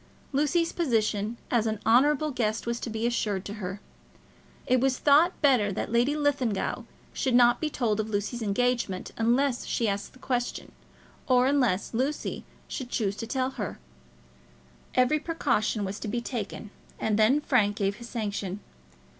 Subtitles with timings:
[0.31, 3.79] Lucy's position as an honourable guest was to be assured to her.
[4.65, 9.63] It was thought better that Lady Linlithgow should not be told of Lucy's engagement unless
[9.67, 10.71] she asked questions;
[11.27, 13.77] or unless Lucy should choose to tell her.
[14.95, 18.59] Every precaution was to be taken, and then Frank gave his sanction.